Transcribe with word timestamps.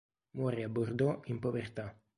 Muore 0.37 0.63
a 0.63 0.69
Bordeaux 0.77 1.19
in 1.31 1.39
povertà. 1.45 1.87